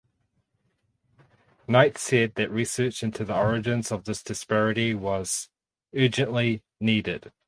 [1.67, 5.47] Knight said that research into the origins of this disparity was
[5.95, 7.31] "urgently needed".